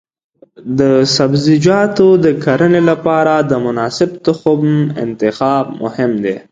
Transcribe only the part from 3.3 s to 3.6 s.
د